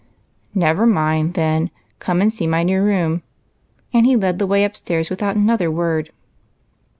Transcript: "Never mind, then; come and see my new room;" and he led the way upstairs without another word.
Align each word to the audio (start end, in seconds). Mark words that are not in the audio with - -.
"Never 0.55 0.87
mind, 0.87 1.35
then; 1.35 1.69
come 1.99 2.21
and 2.23 2.33
see 2.33 2.47
my 2.47 2.63
new 2.63 2.81
room;" 2.81 3.21
and 3.93 4.03
he 4.03 4.15
led 4.15 4.39
the 4.39 4.47
way 4.47 4.63
upstairs 4.63 5.11
without 5.11 5.35
another 5.35 5.69
word. 5.69 6.09